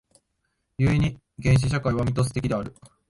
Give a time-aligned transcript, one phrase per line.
[0.79, 2.73] 故に原始社会はミトス的である。